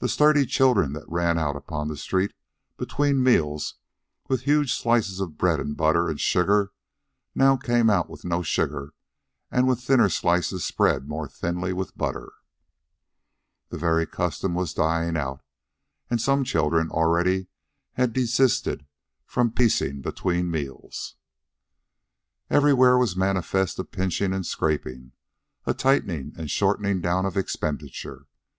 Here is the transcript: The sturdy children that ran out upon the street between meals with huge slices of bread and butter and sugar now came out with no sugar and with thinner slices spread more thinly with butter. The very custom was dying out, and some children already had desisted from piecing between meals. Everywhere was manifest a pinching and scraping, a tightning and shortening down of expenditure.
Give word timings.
The 0.00 0.08
sturdy 0.10 0.44
children 0.44 0.92
that 0.92 1.08
ran 1.08 1.38
out 1.38 1.56
upon 1.56 1.88
the 1.88 1.96
street 1.96 2.34
between 2.76 3.22
meals 3.22 3.76
with 4.28 4.42
huge 4.42 4.70
slices 4.74 5.18
of 5.18 5.38
bread 5.38 5.58
and 5.60 5.74
butter 5.74 6.10
and 6.10 6.20
sugar 6.20 6.72
now 7.34 7.56
came 7.56 7.88
out 7.88 8.10
with 8.10 8.22
no 8.22 8.42
sugar 8.42 8.92
and 9.50 9.66
with 9.66 9.80
thinner 9.80 10.10
slices 10.10 10.62
spread 10.66 11.08
more 11.08 11.26
thinly 11.26 11.72
with 11.72 11.96
butter. 11.96 12.34
The 13.70 13.78
very 13.78 14.04
custom 14.06 14.52
was 14.54 14.74
dying 14.74 15.16
out, 15.16 15.40
and 16.10 16.20
some 16.20 16.44
children 16.44 16.90
already 16.90 17.46
had 17.94 18.12
desisted 18.12 18.84
from 19.24 19.52
piecing 19.52 20.02
between 20.02 20.50
meals. 20.50 21.14
Everywhere 22.50 22.98
was 22.98 23.16
manifest 23.16 23.78
a 23.78 23.84
pinching 23.84 24.34
and 24.34 24.44
scraping, 24.44 25.12
a 25.64 25.72
tightning 25.72 26.34
and 26.36 26.50
shortening 26.50 27.00
down 27.00 27.24
of 27.24 27.38
expenditure. 27.38 28.26